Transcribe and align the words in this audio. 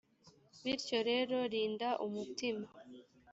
bityo 0.63 0.99
rero 1.09 1.37
rinda 1.51 1.89
umutima 2.05 2.65